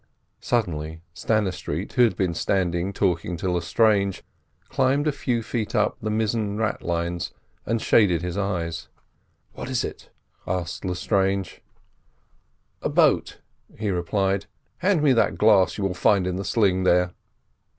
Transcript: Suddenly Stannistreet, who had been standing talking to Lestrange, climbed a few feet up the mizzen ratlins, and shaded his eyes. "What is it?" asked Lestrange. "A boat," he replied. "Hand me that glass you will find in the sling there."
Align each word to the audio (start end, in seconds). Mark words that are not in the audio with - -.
Suddenly 0.39 1.01
Stannistreet, 1.13 1.93
who 1.93 2.03
had 2.05 2.15
been 2.17 2.33
standing 2.33 2.91
talking 2.91 3.37
to 3.37 3.51
Lestrange, 3.51 4.23
climbed 4.67 5.05
a 5.05 5.11
few 5.11 5.43
feet 5.43 5.75
up 5.75 5.95
the 6.01 6.09
mizzen 6.09 6.57
ratlins, 6.57 7.33
and 7.67 7.79
shaded 7.79 8.23
his 8.23 8.35
eyes. 8.35 8.87
"What 9.53 9.69
is 9.69 9.83
it?" 9.83 10.09
asked 10.47 10.83
Lestrange. 10.85 11.61
"A 12.81 12.89
boat," 12.89 13.37
he 13.77 13.91
replied. 13.91 14.47
"Hand 14.79 15.03
me 15.03 15.13
that 15.13 15.37
glass 15.37 15.77
you 15.77 15.83
will 15.83 15.93
find 15.93 16.25
in 16.25 16.35
the 16.35 16.45
sling 16.45 16.81
there." 16.83 17.13